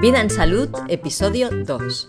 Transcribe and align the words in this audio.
Vida 0.00 0.22
en 0.22 0.30
Salud, 0.30 0.70
episodio 0.88 1.50
2. 1.50 2.08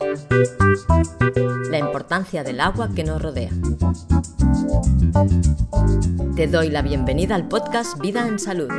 La 1.69 1.77
importancia 1.77 2.43
del 2.43 2.61
agua 2.61 2.89
que 2.95 3.03
nos 3.03 3.21
rodea. 3.21 3.51
Te 6.35 6.47
doy 6.47 6.69
la 6.69 6.81
bienvenida 6.81 7.35
al 7.35 7.47
podcast 7.47 7.99
Vida 7.99 8.27
en 8.27 8.39
Salud. 8.39 8.71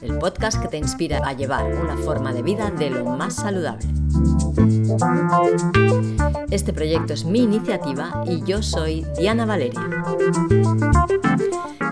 El 0.00 0.18
podcast 0.18 0.62
que 0.62 0.68
te 0.68 0.78
inspira 0.78 1.18
a 1.26 1.34
llevar 1.34 1.74
una 1.74 1.96
forma 1.98 2.32
de 2.32 2.42
vida 2.42 2.70
de 2.70 2.88
lo 2.88 3.04
más 3.04 3.34
saludable. 3.34 3.86
Este 6.50 6.72
proyecto 6.72 7.12
es 7.12 7.26
mi 7.26 7.40
iniciativa 7.40 8.24
y 8.26 8.42
yo 8.44 8.62
soy 8.62 9.04
Diana 9.18 9.44
Valeria. 9.44 9.90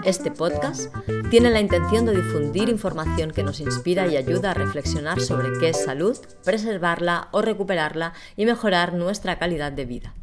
Este 0.04 0.30
podcast 0.30 0.94
tiene 1.30 1.50
la 1.50 1.60
intención 1.60 2.06
de 2.06 2.16
difundir 2.16 2.70
información 2.70 3.30
que 3.30 3.42
nos 3.42 3.60
inspira 3.60 4.06
y 4.06 4.16
ayuda 4.16 4.52
a 4.52 4.54
reflexionar 4.54 5.20
sobre 5.20 5.58
qué 5.58 5.70
es 5.70 5.84
salud, 5.84 6.16
preservarla 6.44 7.28
o 7.32 7.42
recuperarla 7.42 8.14
y 8.36 8.46
mejorar 8.46 8.94
nuestra 8.94 9.38
calidad 9.38 9.72
de 9.72 9.84
vida. 9.84 10.14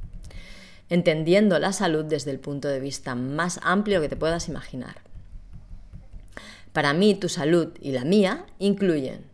Entendiendo 0.93 1.57
la 1.57 1.73
salud 1.73 2.05
desde 2.05 2.29
el 2.29 2.37
punto 2.37 2.67
de 2.67 2.79
vista 2.79 3.15
más 3.15 3.59
amplio 3.63 3.99
que 3.99 4.09
te 4.09 4.15
puedas 4.15 4.47
imaginar. 4.47 4.97
Para 6.71 6.93
mí, 6.93 7.15
tu 7.15 7.29
salud 7.29 7.69
y 7.81 7.93
la 7.93 8.03
mía 8.03 8.45
incluyen 8.59 9.25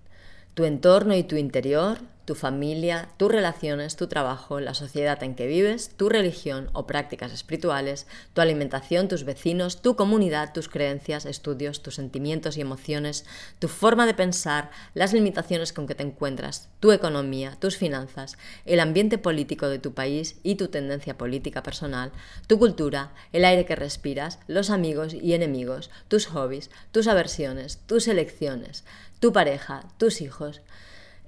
tu 0.54 0.64
entorno 0.64 1.14
y 1.16 1.24
tu 1.24 1.36
interior, 1.36 1.98
tu 2.30 2.36
familia, 2.36 3.10
tus 3.18 3.32
relaciones, 3.32 3.96
tu 3.96 4.06
trabajo, 4.06 4.60
la 4.60 4.76
sociedad 4.76 5.24
en 5.24 5.34
que 5.34 5.48
vives, 5.48 5.90
tu 5.98 6.10
religión 6.10 6.70
o 6.74 6.86
prácticas 6.86 7.32
espirituales, 7.32 8.06
tu 8.36 8.42
alimentación, 8.42 9.08
tus 9.08 9.24
vecinos, 9.24 9.82
tu 9.82 9.96
comunidad, 9.96 10.54
tus 10.54 10.70
creencias, 10.70 11.26
estudios, 11.26 11.82
tus 11.82 11.96
sentimientos 11.96 12.56
y 12.56 12.62
emociones, 12.62 13.26
tu 13.58 13.68
forma 13.68 14.06
de 14.06 14.14
pensar, 14.14 14.70
las 14.94 15.12
limitaciones 15.12 15.74
con 15.74 15.88
que 15.88 15.96
te 15.96 16.04
encuentras, 16.04 16.70
tu 16.80 16.92
economía, 16.92 17.58
tus 17.60 17.78
finanzas, 17.78 18.38
el 18.64 18.80
ambiente 18.80 19.18
político 19.18 19.68
de 19.68 19.80
tu 19.80 19.96
país 19.96 20.36
y 20.44 20.54
tu 20.54 20.68
tendencia 20.68 21.18
política 21.18 21.64
personal, 21.64 22.12
tu 22.46 22.60
cultura, 22.60 23.12
el 23.34 23.44
aire 23.44 23.66
que 23.66 23.76
respiras, 23.76 24.38
los 24.46 24.70
amigos 24.70 25.16
y 25.16 25.34
enemigos, 25.34 25.90
tus 26.10 26.28
hobbies, 26.28 26.70
tus 26.92 27.08
aversiones, 27.08 27.80
tus 27.88 28.08
elecciones, 28.08 28.84
tu 29.20 29.34
pareja, 29.34 29.86
tus 29.98 30.22
hijos, 30.22 30.62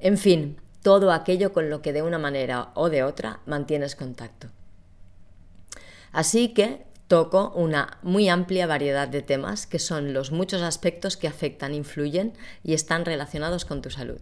en 0.02 0.18
fin, 0.18 0.58
todo 0.82 1.12
aquello 1.12 1.54
con 1.54 1.70
lo 1.70 1.82
que 1.82 1.94
de 1.94 2.02
una 2.02 2.18
manera 2.18 2.70
o 2.74 2.90
de 2.90 3.04
otra 3.04 3.40
mantienes 3.46 3.96
contacto. 3.96 4.48
Así 6.12 6.50
que 6.50 6.86
toco 7.08 7.52
una 7.56 7.98
muy 8.04 8.30
amplia 8.30 8.68
variedad 8.68 9.08
de 9.08 9.22
temas 9.22 9.68
que 9.68 9.80
son 9.80 10.14
los 10.14 10.32
muchos 10.32 10.62
aspectos 10.62 11.18
que 11.18 11.28
afectan, 11.28 11.74
influyen 11.74 12.34
y 12.64 12.74
están 12.74 13.06
relacionados 13.06 13.66
con 13.66 13.82
tu 13.82 13.90
salud. 13.90 14.22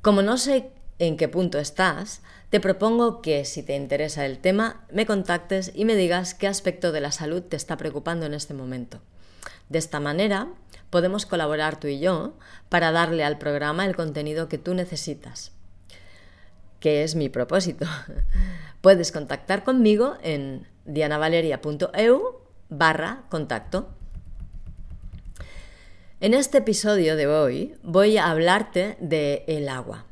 Como 0.00 0.22
no 0.22 0.36
sé 0.36 0.70
en 0.98 1.16
qué 1.16 1.28
punto 1.28 1.58
estás, 1.58 2.22
te 2.50 2.60
propongo 2.60 3.22
que 3.22 3.44
si 3.44 3.62
te 3.62 3.76
interesa 3.76 4.26
el 4.26 4.38
tema, 4.38 4.84
me 4.90 5.06
contactes 5.06 5.72
y 5.74 5.84
me 5.84 5.94
digas 5.94 6.34
qué 6.34 6.48
aspecto 6.48 6.92
de 6.92 7.00
la 7.00 7.12
salud 7.12 7.42
te 7.42 7.56
está 7.56 7.76
preocupando 7.76 8.26
en 8.26 8.34
este 8.34 8.52
momento. 8.52 9.00
De 9.68 9.78
esta 9.78 10.00
manera, 10.00 10.48
podemos 10.90 11.26
colaborar 11.26 11.80
tú 11.80 11.88
y 11.88 11.98
yo 12.00 12.34
para 12.68 12.92
darle 12.92 13.24
al 13.24 13.38
programa 13.38 13.86
el 13.86 13.96
contenido 13.96 14.48
que 14.48 14.58
tú 14.58 14.74
necesitas, 14.74 15.52
que 16.80 17.02
es 17.02 17.14
mi 17.14 17.28
propósito. 17.28 17.86
Puedes 18.80 19.12
contactar 19.12 19.64
conmigo 19.64 20.16
en 20.22 20.66
dianavaleria.eu 20.84 22.40
barra 22.68 23.24
contacto. 23.30 23.88
En 26.20 26.34
este 26.34 26.58
episodio 26.58 27.16
de 27.16 27.26
hoy 27.26 27.74
voy 27.82 28.16
a 28.16 28.30
hablarte 28.30 28.96
de 29.00 29.44
el 29.48 29.68
agua. 29.68 30.04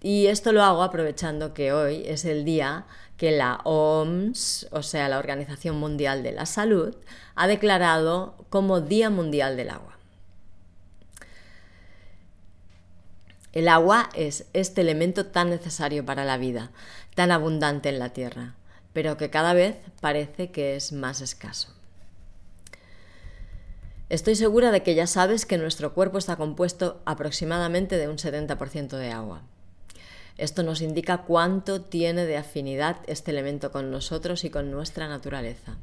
Y 0.00 0.26
esto 0.26 0.52
lo 0.52 0.62
hago 0.62 0.82
aprovechando 0.82 1.54
que 1.54 1.72
hoy 1.72 2.02
es 2.06 2.24
el 2.24 2.44
día 2.44 2.86
que 3.18 3.32
la 3.32 3.60
OMS, 3.64 4.68
o 4.70 4.82
sea, 4.82 5.08
la 5.08 5.18
Organización 5.18 5.76
Mundial 5.78 6.22
de 6.22 6.32
la 6.32 6.46
Salud, 6.46 6.96
ha 7.34 7.48
declarado 7.48 8.36
como 8.48 8.80
Día 8.80 9.10
Mundial 9.10 9.56
del 9.56 9.70
Agua. 9.70 9.98
El 13.52 13.66
agua 13.66 14.08
es 14.14 14.46
este 14.52 14.82
elemento 14.82 15.26
tan 15.26 15.50
necesario 15.50 16.06
para 16.06 16.24
la 16.24 16.38
vida, 16.38 16.70
tan 17.16 17.32
abundante 17.32 17.88
en 17.88 17.98
la 17.98 18.10
Tierra, 18.10 18.54
pero 18.92 19.16
que 19.16 19.30
cada 19.30 19.52
vez 19.52 19.76
parece 20.00 20.52
que 20.52 20.76
es 20.76 20.92
más 20.92 21.20
escaso. 21.20 21.74
Estoy 24.10 24.36
segura 24.36 24.70
de 24.70 24.84
que 24.84 24.94
ya 24.94 25.08
sabes 25.08 25.44
que 25.44 25.58
nuestro 25.58 25.92
cuerpo 25.92 26.18
está 26.18 26.36
compuesto 26.36 27.02
aproximadamente 27.04 27.96
de 27.96 28.06
un 28.06 28.16
70% 28.16 28.96
de 28.96 29.10
agua. 29.10 29.42
Esto 30.38 30.62
nos 30.62 30.80
indica 30.80 31.22
cuánto 31.22 31.82
tiene 31.82 32.24
de 32.24 32.36
afinidad 32.36 32.98
este 33.06 33.32
elemento 33.32 33.72
con 33.72 33.90
nosotros 33.90 34.44
y 34.44 34.50
con 34.50 34.70
nuestra 34.70 35.08
naturaleza. 35.08 35.76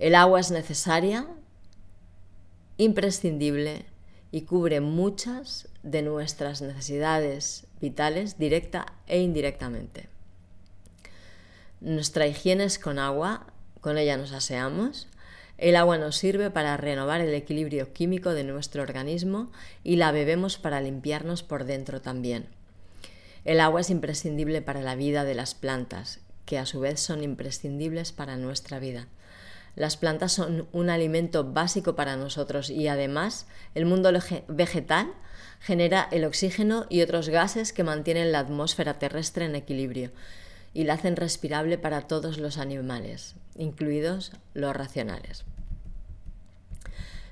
El 0.00 0.16
agua 0.16 0.40
es 0.40 0.50
necesaria, 0.50 1.28
imprescindible 2.76 3.86
y 4.32 4.42
cubre 4.42 4.80
muchas 4.80 5.68
de 5.84 6.02
nuestras 6.02 6.60
necesidades 6.60 7.68
vitales 7.80 8.36
directa 8.36 8.86
e 9.06 9.20
indirectamente. 9.20 10.08
Nuestra 11.80 12.26
higiene 12.26 12.64
es 12.64 12.80
con 12.80 12.98
agua, 12.98 13.46
con 13.80 13.96
ella 13.96 14.16
nos 14.16 14.32
aseamos. 14.32 15.06
El 15.56 15.76
agua 15.76 15.98
nos 15.98 16.16
sirve 16.16 16.50
para 16.50 16.76
renovar 16.76 17.20
el 17.20 17.32
equilibrio 17.32 17.92
químico 17.92 18.34
de 18.34 18.44
nuestro 18.44 18.82
organismo 18.82 19.52
y 19.84 19.96
la 19.96 20.10
bebemos 20.10 20.58
para 20.58 20.80
limpiarnos 20.80 21.42
por 21.42 21.64
dentro 21.64 22.00
también. 22.00 22.46
El 23.44 23.60
agua 23.60 23.82
es 23.82 23.90
imprescindible 23.90 24.62
para 24.62 24.80
la 24.80 24.96
vida 24.96 25.24
de 25.24 25.34
las 25.34 25.54
plantas, 25.54 26.20
que 26.44 26.58
a 26.58 26.66
su 26.66 26.80
vez 26.80 27.00
son 27.00 27.22
imprescindibles 27.22 28.10
para 28.10 28.36
nuestra 28.36 28.78
vida. 28.78 29.06
Las 29.76 29.96
plantas 29.96 30.32
son 30.32 30.68
un 30.72 30.90
alimento 30.90 31.44
básico 31.52 31.94
para 31.94 32.16
nosotros 32.16 32.70
y 32.70 32.88
además 32.88 33.46
el 33.74 33.86
mundo 33.86 34.10
vegetal 34.48 35.12
genera 35.60 36.08
el 36.10 36.24
oxígeno 36.24 36.86
y 36.88 37.02
otros 37.02 37.28
gases 37.28 37.72
que 37.72 37.84
mantienen 37.84 38.32
la 38.32 38.40
atmósfera 38.40 38.98
terrestre 38.98 39.44
en 39.44 39.56
equilibrio 39.56 40.10
y 40.74 40.84
la 40.84 40.94
hacen 40.94 41.16
respirable 41.16 41.78
para 41.78 42.02
todos 42.02 42.38
los 42.38 42.58
animales, 42.58 43.36
incluidos 43.56 44.32
los 44.52 44.74
racionales. 44.74 45.44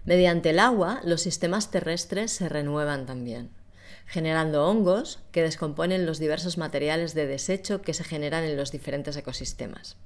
Mediante 0.04 0.50
el 0.50 0.58
agua, 0.58 1.00
los 1.04 1.22
sistemas 1.22 1.70
terrestres 1.70 2.32
se 2.32 2.48
renuevan 2.48 3.04
también, 3.04 3.50
generando 4.06 4.66
hongos 4.66 5.20
que 5.32 5.42
descomponen 5.42 6.06
los 6.06 6.18
diversos 6.18 6.56
materiales 6.56 7.14
de 7.14 7.26
desecho 7.26 7.82
que 7.82 7.94
se 7.94 8.04
generan 8.04 8.44
en 8.44 8.56
los 8.56 8.72
diferentes 8.72 9.16
ecosistemas. 9.16 9.96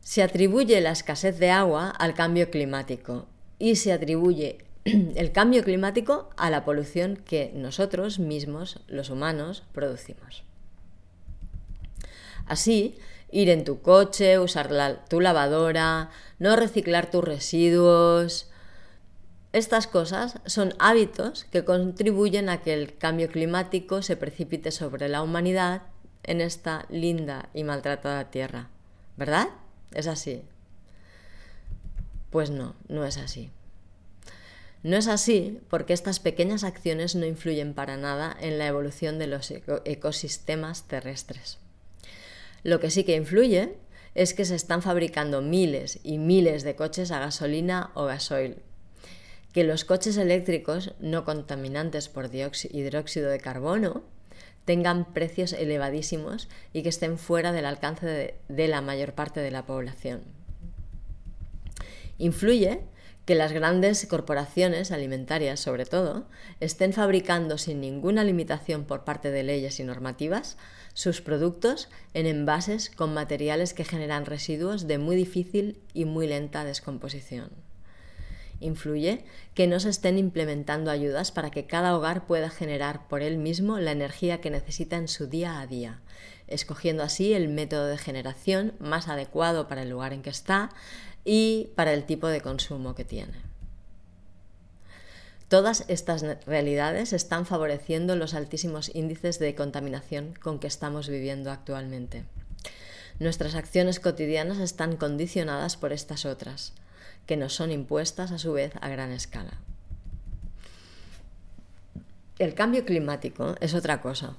Se 0.00 0.22
atribuye 0.22 0.80
la 0.80 0.92
escasez 0.92 1.38
de 1.38 1.50
agua 1.50 1.90
al 1.90 2.14
cambio 2.14 2.50
climático 2.50 3.26
y 3.58 3.76
se 3.76 3.92
atribuye 3.92 4.64
el 4.84 5.32
cambio 5.32 5.62
climático 5.64 6.30
a 6.38 6.48
la 6.48 6.64
polución 6.64 7.16
que 7.16 7.52
nosotros 7.54 8.18
mismos, 8.18 8.80
los 8.86 9.10
humanos, 9.10 9.64
producimos. 9.72 10.47
Así, 12.48 12.98
ir 13.30 13.50
en 13.50 13.64
tu 13.64 13.82
coche, 13.82 14.38
usar 14.38 14.70
tu 15.08 15.20
lavadora, 15.20 16.10
no 16.38 16.56
reciclar 16.56 17.10
tus 17.10 17.22
residuos. 17.22 18.50
Estas 19.52 19.86
cosas 19.86 20.40
son 20.46 20.74
hábitos 20.78 21.44
que 21.44 21.64
contribuyen 21.64 22.48
a 22.48 22.62
que 22.62 22.74
el 22.74 22.96
cambio 22.96 23.28
climático 23.28 24.02
se 24.02 24.16
precipite 24.16 24.70
sobre 24.70 25.08
la 25.08 25.22
humanidad 25.22 25.82
en 26.22 26.40
esta 26.40 26.86
linda 26.90 27.48
y 27.54 27.64
maltratada 27.64 28.30
tierra. 28.30 28.68
¿Verdad? 29.16 29.48
¿Es 29.92 30.06
así? 30.06 30.42
Pues 32.30 32.50
no, 32.50 32.76
no 32.88 33.04
es 33.04 33.16
así. 33.16 33.50
No 34.82 34.96
es 34.96 35.08
así 35.08 35.60
porque 35.68 35.92
estas 35.92 36.20
pequeñas 36.20 36.62
acciones 36.62 37.14
no 37.14 37.26
influyen 37.26 37.74
para 37.74 37.96
nada 37.96 38.36
en 38.40 38.58
la 38.58 38.66
evolución 38.66 39.18
de 39.18 39.26
los 39.26 39.50
ecosistemas 39.50 40.84
terrestres. 40.84 41.58
Lo 42.62 42.80
que 42.80 42.90
sí 42.90 43.04
que 43.04 43.16
influye 43.16 43.76
es 44.14 44.34
que 44.34 44.44
se 44.44 44.54
están 44.54 44.82
fabricando 44.82 45.42
miles 45.42 46.00
y 46.02 46.18
miles 46.18 46.62
de 46.62 46.74
coches 46.74 47.10
a 47.10 47.20
gasolina 47.20 47.90
o 47.94 48.04
gasoil, 48.04 48.56
que 49.52 49.64
los 49.64 49.84
coches 49.84 50.16
eléctricos 50.16 50.94
no 50.98 51.24
contaminantes 51.24 52.08
por 52.08 52.30
hidróxido 52.32 53.30
de 53.30 53.40
carbono 53.40 54.02
tengan 54.64 55.12
precios 55.14 55.52
elevadísimos 55.52 56.48
y 56.72 56.82
que 56.82 56.90
estén 56.90 57.16
fuera 57.16 57.52
del 57.52 57.64
alcance 57.64 58.06
de, 58.06 58.34
de 58.48 58.68
la 58.68 58.82
mayor 58.82 59.14
parte 59.14 59.40
de 59.40 59.50
la 59.50 59.64
población. 59.64 60.22
Influye 62.18 62.80
que 63.28 63.34
las 63.34 63.52
grandes 63.52 64.06
corporaciones 64.06 64.90
alimentarias, 64.90 65.60
sobre 65.60 65.84
todo, 65.84 66.24
estén 66.60 66.94
fabricando 66.94 67.58
sin 67.58 67.78
ninguna 67.78 68.24
limitación 68.24 68.86
por 68.86 69.04
parte 69.04 69.30
de 69.30 69.42
leyes 69.42 69.78
y 69.80 69.84
normativas 69.84 70.56
sus 70.94 71.20
productos 71.20 71.90
en 72.14 72.24
envases 72.24 72.88
con 72.88 73.12
materiales 73.12 73.74
que 73.74 73.84
generan 73.84 74.24
residuos 74.24 74.86
de 74.86 74.96
muy 74.96 75.14
difícil 75.14 75.78
y 75.92 76.06
muy 76.06 76.26
lenta 76.26 76.64
descomposición. 76.64 77.50
Influye 78.60 79.26
que 79.52 79.66
no 79.66 79.78
se 79.78 79.90
estén 79.90 80.16
implementando 80.16 80.90
ayudas 80.90 81.30
para 81.30 81.50
que 81.50 81.66
cada 81.66 81.94
hogar 81.98 82.26
pueda 82.26 82.48
generar 82.48 83.08
por 83.08 83.20
él 83.20 83.36
mismo 83.36 83.78
la 83.78 83.92
energía 83.92 84.40
que 84.40 84.48
necesita 84.48 84.96
en 84.96 85.06
su 85.06 85.26
día 85.26 85.60
a 85.60 85.66
día, 85.66 86.00
escogiendo 86.48 87.02
así 87.02 87.32
el 87.32 87.48
método 87.48 87.86
de 87.86 87.98
generación 87.98 88.74
más 88.78 89.08
adecuado 89.08 89.68
para 89.68 89.82
el 89.82 89.90
lugar 89.90 90.12
en 90.12 90.22
que 90.22 90.30
está, 90.30 90.70
y 91.24 91.68
para 91.74 91.92
el 91.92 92.04
tipo 92.04 92.28
de 92.28 92.40
consumo 92.40 92.94
que 92.94 93.04
tiene. 93.04 93.34
Todas 95.48 95.84
estas 95.88 96.24
realidades 96.46 97.12
están 97.12 97.44
favoreciendo 97.44 98.16
los 98.16 98.32
altísimos 98.32 98.90
índices 98.94 99.38
de 99.38 99.54
contaminación 99.54 100.34
con 100.42 100.58
que 100.58 100.66
estamos 100.66 101.08
viviendo 101.08 101.50
actualmente. 101.50 102.24
Nuestras 103.18 103.54
acciones 103.54 104.00
cotidianas 104.00 104.58
están 104.58 104.96
condicionadas 104.96 105.76
por 105.76 105.92
estas 105.92 106.24
otras, 106.24 106.72
que 107.26 107.36
nos 107.36 107.52
son 107.54 107.72
impuestas 107.72 108.32
a 108.32 108.38
su 108.38 108.52
vez 108.52 108.72
a 108.80 108.88
gran 108.88 109.12
escala. 109.12 109.58
El 112.38 112.54
cambio 112.54 112.86
climático 112.86 113.54
es 113.60 113.74
otra 113.74 114.00
cosa. 114.00 114.36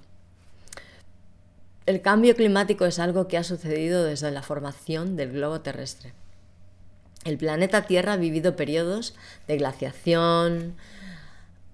El 1.89 2.03
cambio 2.03 2.35
climático 2.35 2.85
es 2.85 2.99
algo 2.99 3.27
que 3.27 3.35
ha 3.35 3.43
sucedido 3.43 4.03
desde 4.03 4.29
la 4.29 4.43
formación 4.43 5.15
del 5.15 5.31
globo 5.31 5.61
terrestre. 5.61 6.13
El 7.25 7.39
planeta 7.39 7.87
Tierra 7.87 8.13
ha 8.13 8.17
vivido 8.17 8.55
periodos 8.55 9.15
de 9.47 9.57
glaciación, 9.57 10.75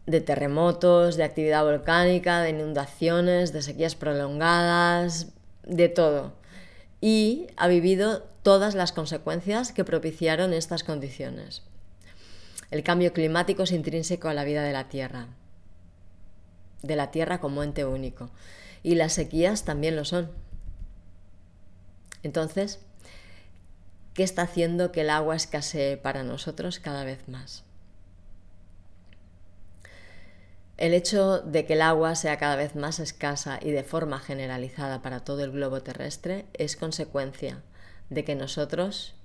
de 0.05 0.21
terremotos, 0.21 1.17
de 1.17 1.25
actividad 1.25 1.65
volcánica, 1.65 2.41
de 2.41 2.51
inundaciones, 2.51 3.51
de 3.51 3.61
sequías 3.61 3.95
prolongadas, 3.95 5.33
de 5.63 5.89
todo. 5.89 6.31
Y 7.01 7.47
ha 7.57 7.67
vivido 7.67 8.25
todas 8.41 8.73
las 8.73 8.93
consecuencias 8.93 9.73
que 9.73 9.83
propiciaron 9.83 10.53
estas 10.53 10.85
condiciones. 10.85 11.61
El 12.71 12.83
cambio 12.83 13.11
climático 13.11 13.63
es 13.63 13.73
intrínseco 13.73 14.29
a 14.29 14.33
la 14.33 14.45
vida 14.45 14.63
de 14.63 14.71
la 14.71 14.87
Tierra, 14.87 15.27
de 16.83 16.95
la 16.95 17.11
Tierra 17.11 17.41
como 17.41 17.63
ente 17.63 17.83
único. 17.83 18.29
Y 18.85 18.93
las 18.93 19.13
sequías 19.13 19.65
también 19.65 19.95
lo 19.95 20.05
son. 20.05 20.31
Entonces, 22.21 22.79
¿Qué 24.15 24.23
está 24.23 24.43
haciendo 24.43 24.93
que 24.93 25.01
el 25.01 25.09
agua 25.09 25.35
escasee 25.35 25.97
para 25.97 26.23
nosotros 26.23 26.79
cada 26.79 27.03
vez 27.03 27.27
más. 27.27 27.65
El 30.77 30.93
hecho 30.93 31.39
de 31.39 31.65
que 31.65 31.73
el 31.73 31.81
agua 31.81 32.15
sea 32.15 32.37
cada 32.37 32.55
vez 32.55 32.77
más 32.77 32.99
escasa 32.99 33.59
y 33.61 33.71
de 33.71 33.83
forma 33.83 34.19
generalizada 34.19 35.01
para 35.01 35.25
todo 35.25 35.43
el 35.43 35.51
globo 35.51 35.81
terrestre 35.81 36.45
es 36.53 36.77
consecuencia 36.77 37.61
de 38.09 38.23
que 38.23 38.35
nosotros, 38.35 39.15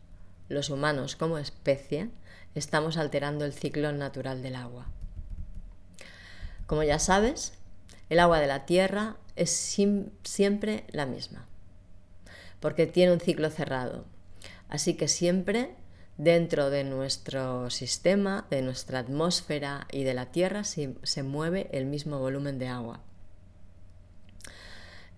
los 0.48 0.70
humanos 0.70 1.14
como 1.14 1.38
especie, 1.38 2.10
estamos 2.56 2.96
alterando 2.96 3.44
el 3.44 3.52
ciclo 3.52 3.92
natural 3.92 4.42
del 4.42 4.56
agua. 4.56 4.86
Como 6.66 6.82
ya 6.82 6.98
sabes, 6.98 7.52
el 8.08 8.18
agua 8.18 8.40
de 8.40 8.48
la 8.48 8.66
Tierra 8.66 9.18
es 9.40 9.50
siempre 10.22 10.84
la 10.90 11.06
misma, 11.06 11.46
porque 12.60 12.86
tiene 12.86 13.12
un 13.12 13.20
ciclo 13.20 13.50
cerrado, 13.50 14.04
Así 14.70 14.94
que 14.94 15.08
siempre 15.08 15.74
dentro 16.16 16.70
de 16.70 16.84
nuestro 16.84 17.70
sistema, 17.70 18.46
de 18.50 18.62
nuestra 18.62 19.00
atmósfera 19.00 19.86
y 19.90 20.04
de 20.04 20.14
la 20.14 20.26
Tierra 20.26 20.62
se, 20.64 21.22
mueve 21.24 21.68
el 21.72 21.86
mismo 21.86 22.18
volumen 22.20 22.58
de 22.58 22.68
agua. 22.68 23.00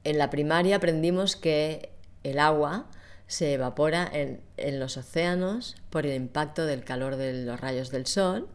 En 0.05 0.19
la 0.19 0.31
primaria 0.31 0.77
aprendimos 0.77 1.37
que 1.37 1.91
el 2.25 2.39
agua 2.39 2.87
se 3.27 3.53
evapora 3.53 4.09
en, 4.11 4.41
en, 4.57 4.81
los 4.81 4.97
océanos 4.97 5.77
por 5.91 6.07
el 6.07 6.15
impacto 6.15 6.65
del 6.65 6.83
calor 6.83 7.17
de 7.17 7.45
los 7.45 7.61
rayos 7.61 7.91
del 7.91 8.07
sol, 8.07 8.49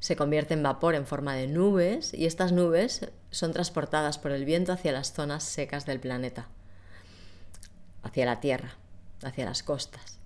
se 0.00 0.16
convierte 0.16 0.54
en 0.54 0.62
vapor 0.62 0.94
en 0.94 1.06
forma 1.06 1.36
de 1.36 1.46
nubes 1.46 2.12
y 2.12 2.26
estas 2.26 2.52
nubes 2.52 3.08
son 3.30 3.52
transportadas 3.52 4.18
por 4.18 4.32
el 4.32 4.44
viento 4.44 4.72
hacia 4.72 4.92
las 4.92 5.12
zonas 5.12 5.44
secas 5.44 5.86
del 5.86 6.00
planeta, 6.00 6.48
hacia 8.02 8.26
la 8.26 8.40
Tierra, 8.40 8.76
hacia 9.22 9.44
las 9.44 9.62
costas. 9.62 10.18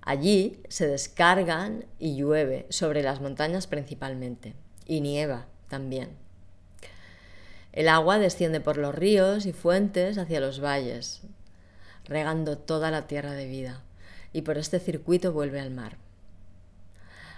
Allí 0.00 0.60
se 0.68 0.86
descargan 0.86 1.86
y 1.98 2.16
llueve 2.16 2.66
sobre 2.68 3.02
las 3.02 3.20
montañas 3.20 3.66
principalmente, 3.66 4.54
y 4.86 5.00
nieva 5.00 5.46
también. 5.68 6.10
El 7.72 7.88
agua 7.88 8.18
desciende 8.18 8.60
por 8.60 8.76
los 8.76 8.94
ríos 8.94 9.46
y 9.46 9.52
fuentes 9.52 10.18
hacia 10.18 10.40
los 10.40 10.62
valles, 10.62 11.22
regando 12.04 12.58
toda 12.58 12.90
la 12.90 13.06
tierra 13.06 13.32
de 13.32 13.46
vida, 13.46 13.82
y 14.32 14.42
por 14.42 14.58
este 14.58 14.78
circuito 14.78 15.32
vuelve 15.32 15.60
al 15.60 15.70
mar. 15.70 15.96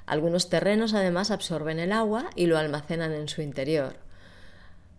Algunos 0.04 0.50
terrenos 0.50 0.94
además 0.94 1.30
absorben 1.30 1.78
el 1.78 1.92
agua 1.92 2.30
y 2.34 2.46
lo 2.46 2.58
almacenan 2.58 3.12
en 3.12 3.28
su 3.28 3.42
interior, 3.42 3.96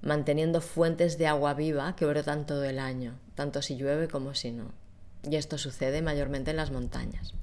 manteniendo 0.01 0.61
fuentes 0.61 1.17
de 1.17 1.27
agua 1.27 1.53
viva 1.53 1.95
que 1.95 2.05
brotan 2.05 2.45
todo 2.45 2.63
el 2.63 2.79
año, 2.79 3.19
tanto 3.35 3.61
si 3.61 3.75
llueve 3.77 4.07
como 4.07 4.33
si 4.33 4.51
no. 4.51 4.71
Y 5.23 5.35
esto 5.35 5.57
sucede 5.57 6.01
mayormente 6.01 6.51
en 6.51 6.57
las 6.57 6.71
montañas. 6.71 7.33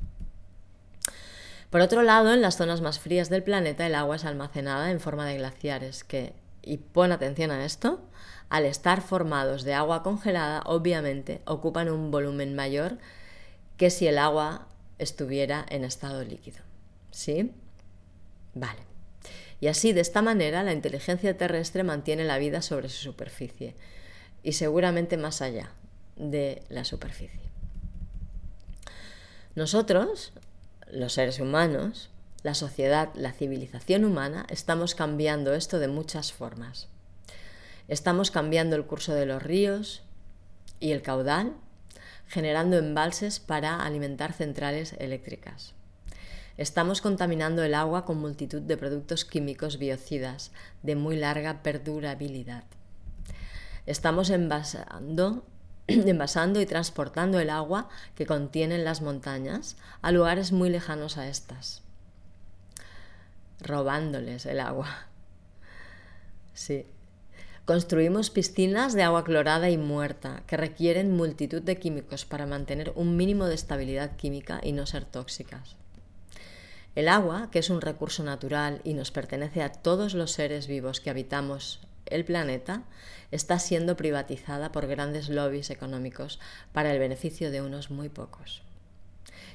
Por 1.71 1.81
otro 1.81 2.03
lado, 2.03 2.33
en 2.33 2.41
las 2.41 2.57
zonas 2.57 2.81
más 2.81 3.01
frías 3.01 3.31
del 3.31 3.43
planeta 3.43 3.87
el 3.87 3.97
agua 3.97 4.17
es 4.17 4.25
almacenada 4.25 4.91
en 4.91 5.01
forma 5.01 5.27
de 5.27 5.39
glaciares 5.39 6.05
que, 6.05 6.33
y 6.63 6.77
pon 6.77 7.11
atención 7.11 7.51
a 7.51 7.65
esto, 7.65 8.01
al 8.49 8.65
estar 8.65 9.03
formados 9.03 9.65
de 9.65 9.75
agua 9.75 10.05
congelada, 10.05 10.63
obviamente 10.67 11.43
ocupan 11.47 11.89
un 11.89 12.13
volumen 12.13 12.55
mayor 12.55 12.99
que 13.77 13.91
si 13.91 14.07
el 14.07 14.19
agua 14.19 14.69
estuviera 14.99 15.67
en 15.69 15.85
estado 15.85 16.23
líquido. 16.23 16.59
¿Sí? 17.11 17.53
Vale. 18.55 18.94
Y 19.61 19.69
así, 19.69 19.93
de 19.93 20.01
esta 20.01 20.23
manera, 20.23 20.63
la 20.63 20.73
inteligencia 20.73 21.37
terrestre 21.37 21.85
mantiene 21.85 22.25
la 22.25 22.39
vida 22.39 22.63
sobre 22.63 22.89
su 22.89 23.03
superficie 23.03 23.75
y 24.43 24.53
seguramente 24.53 25.17
más 25.17 25.43
allá 25.43 25.71
de 26.17 26.63
la 26.69 26.85
superficie. 26.85 27.41
Nosotros, 29.55 30.33
los 30.91 31.13
seres 31.13 31.41
humanos, 31.41 32.11
la 32.43 32.55
sociedad, 32.55 33.11
la 33.15 33.33
civilización 33.33 34.05
humana, 34.05 34.47
estamos 34.51 34.95
cambiando 34.95 35.55
esto 35.55 35.79
de 35.79 35.89
muchas 35.89 36.33
formas. 36.33 36.89
Estamos 37.89 38.31
cambiando 38.31 38.77
el 38.77 38.85
curso 38.85 39.15
de 39.15 39.27
los 39.27 39.43
ríos 39.43 40.03
y 40.81 40.93
el 40.93 41.03
caudal, 41.03 41.55
generando 42.27 42.77
embalses 42.77 43.41
para 43.41 43.83
alimentar 43.85 44.33
centrales 44.33 44.95
eléctricas. 44.99 45.75
Estamos 46.57 47.01
contaminando 47.01 47.65
el 47.65 47.75
agua 47.75 48.05
con 48.05 48.19
multitud 48.19 48.63
de 48.63 48.77
productos 48.77 49.25
químicos 49.25 49.77
biocidas 49.79 50.53
de 50.85 50.95
muy 50.95 51.17
larga 51.17 51.65
perdurabilidad. 51.65 52.63
Estamos 53.87 54.31
envasando 54.31 55.43
y 55.89 56.67
transportando 56.67 57.41
el 57.41 57.51
agua 57.51 57.89
que 58.15 58.25
contienen 58.25 58.85
las 58.85 59.03
montañas 59.03 59.77
a 60.01 60.13
lugares 60.13 60.53
muy 60.53 60.71
lejanos 60.71 61.19
a 61.19 61.27
estas, 61.27 61.83
robándoles 63.61 64.47
el 64.47 64.61
agua. 64.61 65.09
Sí. 66.53 66.87
Construimos 67.65 68.31
piscinas 68.31 68.93
de 68.93 69.03
agua 69.03 69.25
clorada 69.25 69.71
y 69.71 69.79
muerta 69.79 70.45
que 70.47 70.57
requieren 70.57 71.17
multitud 71.17 71.63
de 71.63 71.81
químicos 71.81 72.25
para 72.27 72.47
mantener 72.47 72.93
un 72.95 73.17
mínimo 73.17 73.47
de 73.47 73.57
estabilidad 73.57 74.15
química 74.17 74.61
y 74.63 74.73
no 74.73 74.87
ser 74.87 75.05
tóxicas. 75.05 75.77
El 76.95 77.09
agua, 77.09 77.49
que 77.51 77.59
es 77.59 77.71
un 77.71 77.81
recurso 77.81 78.23
natural 78.23 78.81
y 78.85 78.95
nos 78.95 79.11
pertenece 79.11 79.63
a 79.63 79.73
todos 79.73 80.15
los 80.15 80.33
seres 80.33 80.69
vivos 80.69 81.01
que 81.01 81.11
habitamos 81.11 81.81
el 82.07 82.25
planeta 82.25 82.83
está 83.31 83.59
siendo 83.59 83.97
privatizada 83.97 84.73
por 84.73 84.87
grandes 84.87 85.29
lobbies 85.29 85.71
económicos 85.71 86.39
para 86.73 86.93
el 86.93 86.99
beneficio 86.99 87.51
de 87.51 87.63
unos 87.63 87.91
muy 87.91 88.09
pocos, 88.09 88.63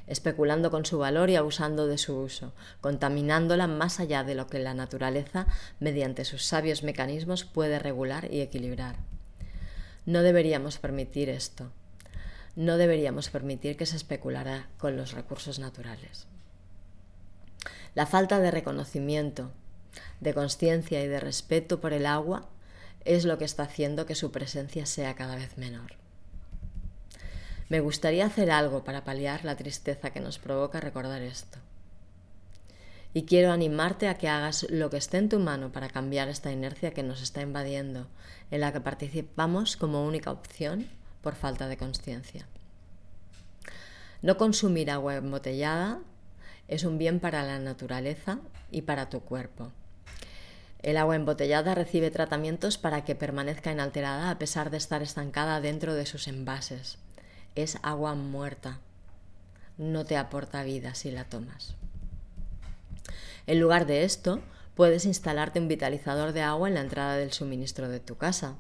especulando 0.08 0.72
con 0.72 0.86
su 0.86 0.98
valor 0.98 1.30
y 1.30 1.36
abusando 1.36 1.88
de 1.88 1.98
su 1.98 2.18
uso, 2.18 2.54
contaminándola 2.82 3.68
más 3.68 4.00
allá 4.00 4.24
de 4.24 4.36
lo 4.36 4.48
que 4.48 4.60
la 4.60 4.74
naturaleza, 4.74 5.48
mediante 5.80 6.26
sus 6.26 6.46
sabios 6.46 6.84
mecanismos, 6.84 7.46
puede 7.46 7.80
regular 7.80 8.32
y 8.32 8.42
equilibrar. 8.42 8.98
No 10.06 10.24
deberíamos 10.24 10.80
permitir 10.80 11.30
esto. 11.30 11.72
No 12.56 12.78
deberíamos 12.78 13.30
permitir 13.30 13.78
que 13.78 13.86
se 13.86 13.96
especulara 13.96 14.68
con 14.80 14.98
los 14.98 15.14
recursos 15.14 15.60
naturales. 15.60 16.28
La 17.96 18.06
falta 18.06 18.40
de 18.40 18.52
reconocimiento, 18.52 19.52
de 20.20 20.34
conciencia 20.34 21.04
y 21.04 21.08
de 21.08 21.20
respeto 21.20 21.82
por 21.82 21.94
el 21.94 22.06
agua 22.06 22.48
es 23.06 23.26
lo 23.26 23.38
que 23.38 23.46
está 23.46 23.64
haciendo 23.64 24.06
que 24.06 24.16
su 24.16 24.32
presencia 24.32 24.86
sea 24.86 25.16
cada 25.16 25.36
vez 25.36 25.58
menor. 25.58 25.94
Me 27.70 27.80
gustaría 27.80 28.26
hacer 28.26 28.52
algo 28.52 28.84
para 28.84 29.04
paliar 29.04 29.46
la 29.46 29.56
tristeza 29.56 30.10
que 30.12 30.20
nos 30.20 30.40
provoca 30.40 30.80
recordar 30.80 31.22
esto. 31.22 31.60
Y 33.14 33.24
quiero 33.24 33.52
animarte 33.52 34.08
a 34.08 34.16
que 34.16 34.28
hagas 34.28 34.68
lo 34.70 34.90
que 34.90 34.98
esté 34.98 35.18
en 35.18 35.30
tu 35.30 35.40
mano 35.40 35.72
para 35.72 35.90
cambiar 35.90 36.30
esta 36.30 36.52
inercia 36.52 36.92
que 36.92 37.04
nos 37.04 37.22
está 37.22 37.42
invadiendo, 37.42 38.08
en 38.52 38.62
la 38.62 38.72
que 38.72 38.82
participamos 38.82 39.78
como 39.78 40.06
única 40.06 40.32
opción 40.32 40.88
por 41.22 41.36
falta 41.36 41.68
de 41.68 41.78
conciencia. 41.78 42.48
No 44.22 44.38
consumir 44.38 44.92
agua 44.92 45.16
embotellada 45.16 46.00
es 46.70 46.84
un 46.84 46.98
bien 47.00 47.20
para 47.20 47.44
la 47.44 47.60
naturaleza 47.60 48.40
y 48.72 48.84
para 48.84 49.10
tu 49.10 49.22
cuerpo. 49.22 49.72
El 50.82 50.98
agua 50.98 51.16
embotellada 51.16 51.76
recibe 51.76 52.12
tratamientos 52.12 52.78
para 52.78 53.04
que 53.04 53.16
permanezca 53.16 53.72
inalterada 53.72 54.30
a 54.30 54.38
pesar 54.38 54.70
de 54.70 54.78
estar 54.78 55.02
estancada 55.02 55.60
dentro 55.60 55.96
de 55.96 56.06
sus 56.06 56.28
envases. 56.28 57.00
Es 57.56 57.80
agua 57.82 58.14
muerta. 58.16 58.80
No 59.78 60.06
te 60.06 60.16
aporta 60.16 60.64
vida 60.64 60.94
si 60.94 61.12
la 61.12 61.26
tomas. 61.26 61.76
En 63.48 63.60
lugar 63.60 63.88
de 63.88 64.04
esto, 64.04 64.40
puedes 64.76 65.06
instalarte 65.06 65.60
un 65.60 65.68
vitalizador 65.68 66.34
de 66.34 66.44
agua 66.44 66.68
en 66.70 66.76
la 66.76 66.82
entrada 66.82 67.18
del 67.18 67.34
suministro 67.34 67.90
de 67.90 68.00
tu 68.00 68.16
casa 68.16 68.56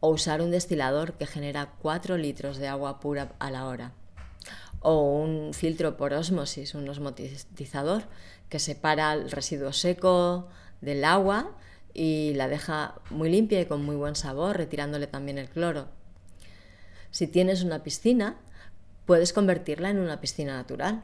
o 0.00 0.08
usar 0.08 0.42
un 0.42 0.50
destilador 0.50 1.14
que 1.14 1.26
genera 1.26 1.70
4 1.80 2.18
litros 2.18 2.58
de 2.58 2.68
agua 2.68 3.00
pura 3.00 3.32
a 3.38 3.50
la 3.50 3.66
hora 3.66 3.92
o 4.84 5.00
un 5.00 5.54
filtro 5.54 5.96
por 5.96 6.12
osmosis, 6.12 6.74
un 6.74 6.86
osmotizador 6.88 8.04
que 8.50 8.58
separa 8.58 9.14
el 9.14 9.30
residuo 9.30 9.72
seco 9.72 10.46
del 10.82 11.04
agua 11.04 11.56
y 11.94 12.34
la 12.34 12.48
deja 12.48 12.94
muy 13.08 13.30
limpia 13.30 13.60
y 13.62 13.64
con 13.64 13.82
muy 13.82 13.96
buen 13.96 14.14
sabor, 14.14 14.58
retirándole 14.58 15.06
también 15.06 15.38
el 15.38 15.48
cloro. 15.48 15.88
Si 17.10 17.26
tienes 17.26 17.62
una 17.62 17.82
piscina, 17.82 18.36
puedes 19.06 19.32
convertirla 19.32 19.88
en 19.88 19.98
una 19.98 20.20
piscina 20.20 20.54
natural. 20.54 21.02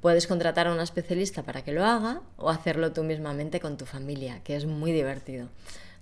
Puedes 0.00 0.26
contratar 0.26 0.66
a 0.66 0.72
una 0.72 0.82
especialista 0.82 1.42
para 1.42 1.62
que 1.62 1.72
lo 1.72 1.84
haga 1.84 2.22
o 2.38 2.48
hacerlo 2.48 2.92
tú 2.92 3.02
mismamente 3.04 3.60
con 3.60 3.76
tu 3.76 3.84
familia, 3.84 4.42
que 4.42 4.56
es 4.56 4.64
muy 4.64 4.92
divertido. 4.92 5.48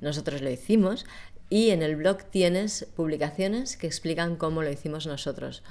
Nosotros 0.00 0.42
lo 0.42 0.50
hicimos 0.50 1.06
y 1.50 1.70
en 1.70 1.82
el 1.82 1.96
blog 1.96 2.22
tienes 2.22 2.86
publicaciones 2.94 3.76
que 3.76 3.88
explican 3.88 4.36
cómo 4.36 4.62
lo 4.62 4.70
hicimos 4.70 5.06
nosotros 5.06 5.64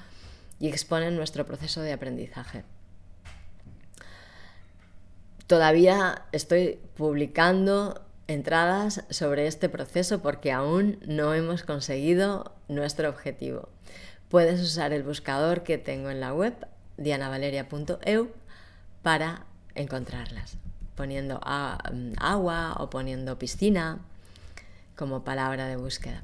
y 0.63 0.69
exponen 0.69 1.17
nuestro 1.17 1.45
proceso 1.45 1.81
de 1.81 1.91
aprendizaje. 1.91 2.63
Todavía 5.45 6.23
estoy 6.31 6.79
publicando 6.95 8.01
entradas 8.27 9.03
sobre 9.09 9.47
este 9.47 9.67
proceso 9.67 10.21
porque 10.21 10.53
aún 10.53 10.99
no 11.05 11.33
hemos 11.33 11.63
conseguido 11.63 12.55
nuestro 12.69 13.09
objetivo. 13.09 13.67
Puedes 14.29 14.61
usar 14.61 14.93
el 14.93 15.03
buscador 15.03 15.63
que 15.63 15.77
tengo 15.77 16.09
en 16.09 16.21
la 16.21 16.33
web 16.33 16.53
dianavaleria.eu 16.95 18.31
para 19.01 19.45
encontrarlas, 19.75 20.55
poniendo 20.95 21.41
agua 21.43 22.77
o 22.79 22.89
poniendo 22.89 23.37
piscina 23.37 23.99
como 24.95 25.25
palabra 25.25 25.67
de 25.67 25.75
búsqueda. 25.75 26.23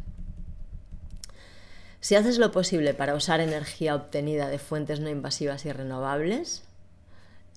Si 2.02 2.16
haces 2.16 2.38
lo 2.38 2.52
posible 2.52 2.94
para 2.94 3.14
usar 3.14 3.42
energía 3.42 3.94
obtenida 3.94 4.48
de 4.48 4.58
fuentes 4.58 5.02
no 5.02 5.10
invasivas 5.10 5.66
y 5.66 5.72
renovables, 5.74 6.64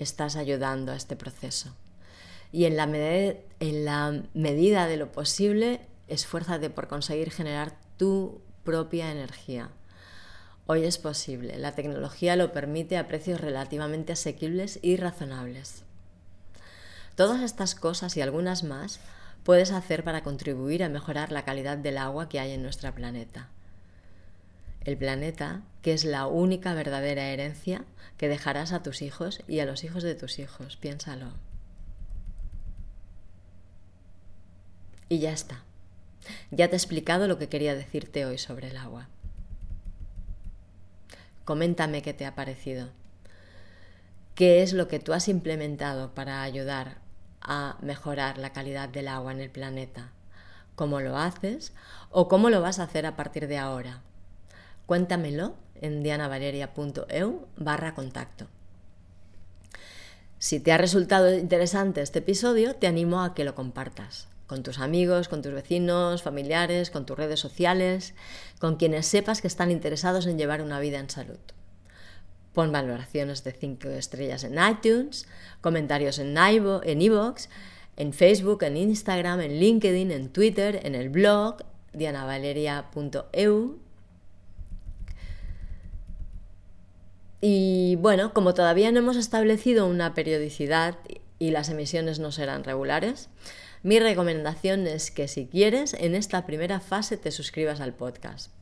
estás 0.01 0.35
ayudando 0.35 0.91
a 0.91 0.97
este 0.97 1.15
proceso. 1.15 1.77
Y 2.51 2.65
en 2.65 2.77
la, 2.77 2.85
en 2.85 3.85
la 3.85 4.23
medida 4.35 4.89
de 4.89 4.97
lo 4.97 5.13
posible, 5.13 5.81
esfuérzate 6.09 6.71
por 6.71 6.89
conseguir 6.89 7.31
generar 7.31 7.79
tu 7.97 8.43
propia 8.65 9.13
energía. 9.13 9.71
Hoy 10.67 10.85
es 10.85 10.99
posible, 10.99 11.57
la 11.59 11.77
tecnología 11.77 12.35
lo 12.35 12.53
permite 12.53 12.99
a 12.99 13.07
precios 13.07 13.41
relativamente 13.41 14.13
asequibles 14.13 14.81
y 14.83 14.97
razonables. 14.97 15.85
Todas 17.15 17.43
estas 17.43 17.77
cosas 17.77 18.17
y 18.17 18.23
algunas 18.23 18.65
más 18.65 18.99
puedes 19.45 19.71
hacer 19.71 20.03
para 20.03 20.23
contribuir 20.25 20.83
a 20.83 20.89
mejorar 20.89 21.31
la 21.31 21.45
calidad 21.45 21.79
del 21.79 21.99
agua 21.99 22.29
que 22.29 22.41
hay 22.41 22.53
en 22.53 22.63
nuestro 22.63 22.93
planeta 22.93 23.49
el 24.85 24.97
planeta, 24.97 25.63
que 25.83 25.93
es 25.93 26.05
la 26.05 26.27
única 26.27 26.75
verdadera 26.75 27.29
herencia 27.29 27.85
que 28.17 28.29
dejarás 28.29 28.73
a 28.73 28.83
tus 28.83 29.03
hijos 29.03 29.43
y 29.49 29.61
a 29.61 29.67
los 29.67 29.85
hijos 29.85 30.03
de 30.03 30.15
tus 30.15 30.39
hijos. 30.39 30.77
Piénsalo. 30.77 31.33
Y 35.09 35.19
ya 35.19 35.33
está. 35.33 35.65
Ya 36.51 36.69
te 36.69 36.75
he 36.75 36.77
explicado 36.77 37.27
lo 37.27 37.39
que 37.39 37.49
quería 37.49 37.75
decirte 37.75 38.25
hoy 38.25 38.39
sobre 38.39 38.69
el 38.69 38.77
agua. 38.77 39.09
Coméntame 41.45 42.03
qué 42.03 42.15
te 42.15 42.25
ha 42.25 42.35
parecido. 42.35 42.91
¿Qué 44.35 44.63
es 44.63 44.73
lo 44.73 44.89
que 44.89 45.01
tú 45.01 45.13
has 45.13 45.29
implementado 45.29 46.15
para 46.15 46.43
ayudar 46.43 46.99
a 47.41 47.77
mejorar 47.83 48.39
la 48.39 48.53
calidad 48.53 48.89
del 48.89 49.09
agua 49.09 49.33
en 49.33 49.41
el 49.41 49.51
planeta? 49.51 50.13
¿Cómo 50.77 51.01
lo 51.01 51.19
haces 51.19 51.75
o 52.11 52.29
cómo 52.29 52.49
lo 52.49 52.63
vas 52.63 52.79
a 52.79 52.85
hacer 52.85 53.05
a 53.05 53.17
partir 53.17 53.49
de 53.49 53.59
ahora? 53.59 54.03
Cuéntamelo 54.87 55.55
en 55.81 56.03
dianavaleria.eu 56.03 57.47
barra 57.57 57.95
contacto. 57.95 58.47
Si 60.39 60.59
te 60.59 60.73
ha 60.73 60.79
resultado 60.79 61.33
interesante 61.37 62.03
este 62.03 62.19
episodio, 62.19 62.75
te 62.75 62.89
animo 62.89 63.23
a 63.23 63.35
que 63.35 63.45
lo 63.45 63.55
compartas 63.55 64.29
con 64.47 64.63
tus 64.63 64.81
amigos, 64.81 65.29
con 65.29 65.41
tus 65.41 65.55
vecinos, 65.55 66.23
familiares, 66.23 66.91
con 66.91 67.07
tus 67.07 67.17
redes 67.17 67.41
sociales, 67.41 68.15
con 68.61 68.77
quienes 68.77 69.07
sepas 69.07 69.41
que 69.41 69.47
están 69.47 69.71
interesados 69.71 70.27
en 70.27 70.37
llevar 70.37 70.61
una 70.61 70.79
vida 70.79 70.99
en 70.99 71.09
salud. 71.09 71.39
Pon 72.53 72.71
valoraciones 72.71 73.45
de 73.45 73.53
5 73.53 73.89
estrellas 73.89 74.45
en 74.45 74.59
iTunes, 74.63 75.27
comentarios 75.63 76.19
en 76.19 76.37
iVoox, 76.37 77.49
en 77.97 78.13
Facebook, 78.13 78.63
en 78.65 78.77
Instagram, 78.77 79.41
en 79.41 79.59
LinkedIn, 79.59 80.11
en 80.11 80.29
Twitter, 80.29 80.81
en 80.85 80.95
el 80.95 81.09
blog 81.09 81.59
dianavaleria.eu 81.95 83.79
Y 87.45 87.97
bueno, 87.97 88.33
como 88.33 88.55
todavía 88.55 88.93
no 88.93 89.01
hemos 89.01 89.17
establecido 89.17 89.89
una 89.89 90.15
periodicidad 90.15 90.97
y 91.41 91.51
las 91.51 91.71
emisiones 91.71 92.21
no 92.21 92.31
serán 92.31 92.63
regulares, 92.63 93.31
mi 93.83 93.99
recomendación 93.99 94.87
es 94.87 95.11
que 95.11 95.27
si 95.27 95.49
quieres, 95.49 95.93
en 95.95 96.15
esta 96.15 96.47
primera 96.47 96.79
fase 96.79 97.17
te 97.17 97.33
suscribas 97.33 97.81
al 97.81 97.95
podcast. 97.95 98.53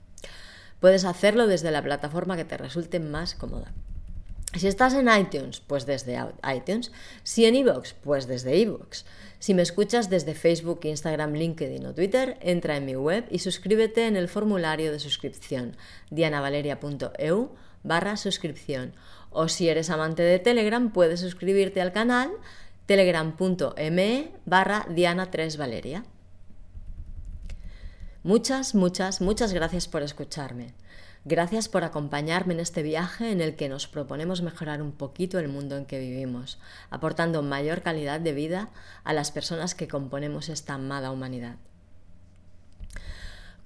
Puedes 0.81 1.05
hacerlo 1.05 1.47
desde 1.47 1.71
la 1.71 1.83
plataforma 1.83 2.39
que 2.39 2.47
te 2.47 2.57
resulte 2.57 3.01
más 3.01 3.35
cómoda. 3.35 3.75
Si 4.57 4.67
estás 4.67 4.95
en 4.95 5.09
iTunes, 5.09 5.61
pues 5.61 5.87
desde 5.87 6.19
iTunes. 6.53 6.91
Si 7.23 7.45
en 7.45 7.55
iVoox, 7.55 7.95
pues 8.03 8.27
desde 8.27 8.57
iVoox. 8.59 9.05
Si 9.39 9.55
me 9.55 9.63
escuchas 9.63 10.11
desde 10.11 10.35
Facebook, 10.35 10.81
Instagram, 10.83 11.35
LinkedIn 11.35 11.87
o 11.87 11.95
Twitter, 11.95 12.37
entra 12.41 12.77
en 12.77 12.85
mi 12.85 12.97
web 12.97 13.27
y 13.31 13.39
suscríbete 13.39 14.07
en 14.07 14.17
el 14.17 14.29
formulario 14.29 14.93
de 14.93 14.99
suscripción 14.99 15.77
dianavaleria.eu 16.11 17.55
barra 17.83 18.17
suscripción. 18.17 18.93
O 19.31 19.49
si 19.49 19.69
eres 19.69 19.89
amante 19.89 20.23
de 20.23 20.41
Telegram, 20.41 20.93
puedes 20.93 21.21
suscribirte 21.21 21.81
al 21.81 21.93
canal 21.93 22.31
telegram.me 22.87 24.33
barra 24.47 24.85
Diana3Valeria. 24.91 26.05
Muchas, 28.25 28.75
muchas, 28.75 29.21
muchas 29.21 29.53
gracias 29.53 29.87
por 29.87 30.03
escucharme. 30.03 30.75
Gracias 31.27 31.69
por 31.69 31.85
acompañarme 31.85 32.55
en 32.55 32.61
este 32.61 32.83
viaje 32.83 33.31
en 33.31 33.43
el 33.43 33.55
que 33.55 33.69
nos 33.69 33.87
proponemos 33.87 34.41
mejorar 34.41 34.81
un 34.81 34.93
poquito 34.93 35.39
el 35.39 35.49
mundo 35.49 35.77
en 35.77 35.85
que 35.85 35.99
vivimos, 35.99 36.59
aportando 36.89 37.43
mayor 37.43 37.83
calidad 37.83 38.21
de 38.21 38.33
vida 38.33 38.71
a 39.05 39.13
las 39.13 39.31
personas 39.31 39.75
que 39.75 39.87
componemos 39.87 40.49
esta 40.49 40.75
amada 40.75 41.11
humanidad. 41.11 41.57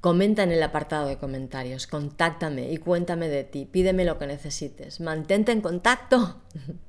Comenta 0.00 0.42
en 0.42 0.50
el 0.50 0.64
apartado 0.64 1.06
de 1.06 1.16
comentarios, 1.16 1.86
contáctame 1.86 2.72
y 2.72 2.78
cuéntame 2.78 3.28
de 3.28 3.44
ti, 3.44 3.66
pídeme 3.66 4.04
lo 4.04 4.18
que 4.18 4.26
necesites, 4.26 5.00
mantente 5.00 5.52
en 5.52 5.60
contacto. 5.60 6.42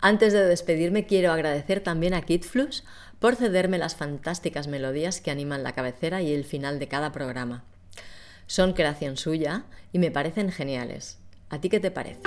Antes 0.00 0.32
de 0.32 0.44
despedirme 0.44 1.04
quiero 1.04 1.32
agradecer 1.32 1.80
también 1.80 2.14
a 2.14 2.22
KidFlux 2.22 2.84
por 3.18 3.34
cederme 3.34 3.78
las 3.78 3.96
fantásticas 3.96 4.68
melodías 4.68 5.20
que 5.20 5.32
animan 5.32 5.64
la 5.64 5.72
cabecera 5.72 6.22
y 6.22 6.32
el 6.32 6.44
final 6.44 6.78
de 6.78 6.86
cada 6.86 7.10
programa. 7.10 7.64
Son 8.48 8.72
creación 8.72 9.18
suya 9.18 9.64
y 9.92 9.98
me 9.98 10.10
parecen 10.10 10.50
geniales. 10.50 11.18
¿A 11.50 11.60
ti 11.60 11.68
qué 11.68 11.80
te 11.80 11.90
parece? 11.90 12.22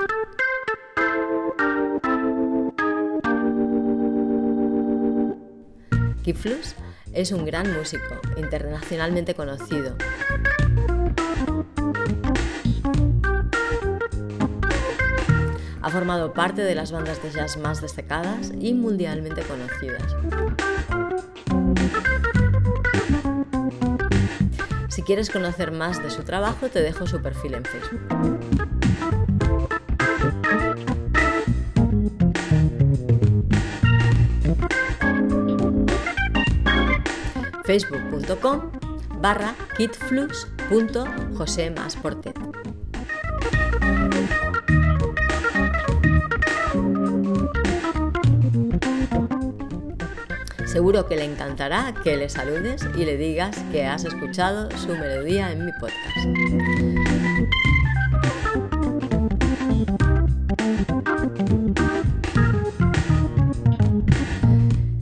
KidFlux 6.24 6.76
es 7.12 7.32
un 7.32 7.44
gran 7.44 7.74
músico, 7.74 8.22
internacionalmente 8.38 9.34
conocido. 9.34 9.96
Ha 15.82 15.90
formado 15.90 16.34
parte 16.34 16.62
de 16.62 16.76
las 16.76 16.92
bandas 16.92 17.22
de 17.24 17.32
jazz 17.32 17.58
más 17.58 17.82
destacadas 17.82 18.52
y 18.60 18.76
mundialmente 18.76 19.42
conocidas. 19.42 20.16
Si 25.02 25.06
quieres 25.06 25.32
conocer 25.32 25.72
más 25.72 26.04
de 26.04 26.12
su 26.12 26.22
trabajo, 26.22 26.70
te 26.70 26.80
dejo 26.80 27.08
su 27.08 27.20
perfil 27.24 27.56
en 27.56 27.66
Facebook. 27.66 28.02
facebook.com 37.66 38.72
barra. 39.20 39.56
Seguro 50.72 51.06
que 51.06 51.18
le 51.18 51.26
encantará 51.26 51.94
que 52.02 52.16
le 52.16 52.30
saludes 52.30 52.88
y 52.96 53.04
le 53.04 53.18
digas 53.18 53.58
que 53.74 53.86
has 53.86 54.06
escuchado 54.06 54.70
su 54.78 54.96
melodía 54.96 55.52
en 55.52 55.66
mi 55.66 55.72
podcast. 55.74 56.18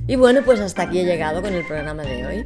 Y 0.07 0.15
bueno, 0.15 0.41
pues 0.43 0.59
hasta 0.59 0.81
aquí 0.81 1.01
he 1.01 1.05
llegado 1.05 1.43
con 1.43 1.53
el 1.53 1.63
programa 1.63 2.01
de 2.01 2.25
hoy. 2.25 2.43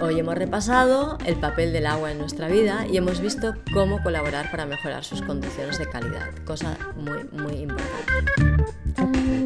Hoy 0.00 0.18
hemos 0.18 0.34
repasado 0.34 1.18
el 1.24 1.36
papel 1.36 1.72
del 1.72 1.86
agua 1.86 2.10
en 2.10 2.18
nuestra 2.18 2.48
vida 2.48 2.84
y 2.90 2.96
hemos 2.96 3.20
visto 3.20 3.54
cómo 3.72 4.02
colaborar 4.02 4.50
para 4.50 4.66
mejorar 4.66 5.04
sus 5.04 5.22
condiciones 5.22 5.78
de 5.78 5.88
calidad, 5.88 6.30
cosa 6.44 6.76
muy, 6.96 7.22
muy 7.30 7.62
importante. 7.62 9.45